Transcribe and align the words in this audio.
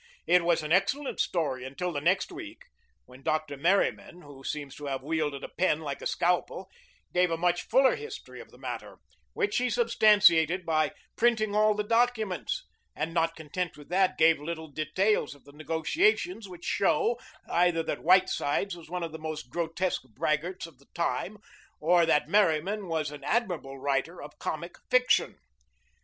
It 0.25 0.43
was 0.43 0.63
an 0.63 0.71
excellent 0.71 1.19
story 1.19 1.63
until 1.63 1.91
the 1.91 2.01
next 2.01 2.31
week, 2.31 2.63
when 3.05 3.21
Dr. 3.21 3.55
Merryman, 3.55 4.23
who 4.23 4.43
seems 4.43 4.75
to 4.77 4.85
have 4.87 5.03
wielded 5.03 5.43
a 5.43 5.47
pen 5.47 5.81
like 5.81 6.01
a 6.01 6.07
scalpel, 6.07 6.71
gave 7.13 7.29
a 7.29 7.37
much 7.37 7.61
fuller 7.67 7.95
history 7.95 8.41
of 8.41 8.49
the 8.49 8.57
matter, 8.57 8.97
which 9.33 9.57
he 9.57 9.69
substantiated 9.69 10.65
by 10.65 10.93
printing 11.17 11.53
all 11.55 11.75
the 11.75 11.83
documents, 11.83 12.65
and, 12.95 13.13
not 13.13 13.35
content 13.35 13.77
with 13.77 13.89
that, 13.89 14.17
gave 14.17 14.39
little 14.39 14.69
details 14.69 15.35
of 15.35 15.43
the 15.43 15.53
negotiations 15.53 16.49
which 16.49 16.65
show, 16.65 17.19
either 17.47 17.83
that 17.83 17.99
Whitesides 18.01 18.75
was 18.75 18.89
one 18.89 19.03
of 19.03 19.11
the 19.11 19.19
most 19.19 19.51
grotesque 19.51 20.01
braggarts 20.15 20.65
of 20.65 20.79
the 20.79 20.87
time, 20.95 21.37
or 21.79 22.07
that 22.07 22.27
Merryman 22.27 22.87
was 22.87 23.11
an 23.11 23.23
admirable 23.23 23.77
writer 23.77 24.19
of 24.19 24.39
comic 24.39 24.77
fiction. 24.89 25.37